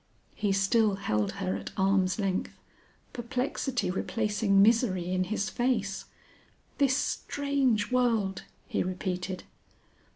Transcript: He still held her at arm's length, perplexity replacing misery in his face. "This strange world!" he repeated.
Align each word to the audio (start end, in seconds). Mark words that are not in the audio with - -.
He 0.33 0.51
still 0.51 0.95
held 0.95 1.33
her 1.33 1.55
at 1.55 1.69
arm's 1.77 2.17
length, 2.17 2.57
perplexity 3.13 3.91
replacing 3.91 4.59
misery 4.59 5.11
in 5.13 5.25
his 5.25 5.47
face. 5.51 6.05
"This 6.79 6.97
strange 6.97 7.91
world!" 7.91 8.41
he 8.67 8.81
repeated. 8.81 9.43